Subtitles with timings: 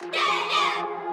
[0.00, 1.07] 耶耶